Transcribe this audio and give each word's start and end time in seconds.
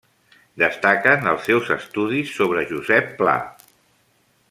Destaquen 0.63 1.29
els 1.33 1.45
seus 1.51 1.69
estudis 1.77 2.33
sobre 2.41 2.65
Josep 2.73 3.15
Pla. 3.23 3.37